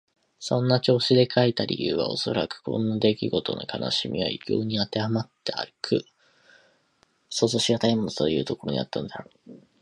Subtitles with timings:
[0.39, 6.07] そんな調子で書いた理由はおそらく、こんなできごとの悲しみは異郷にあってはまったく
[7.29, 9.51] 想像しがたいものだ、というところにあったのであろう。